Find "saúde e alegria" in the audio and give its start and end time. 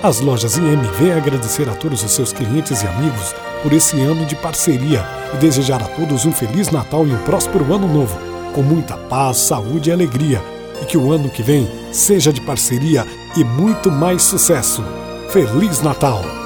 9.38-10.40